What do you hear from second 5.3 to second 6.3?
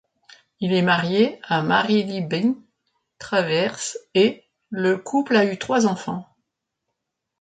a eu trois enfants.